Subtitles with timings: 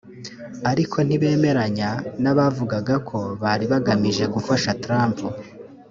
[0.71, 1.89] ariko ntibemeranya
[2.23, 5.17] n’abavugaga ko bari bagamije gufasha Trump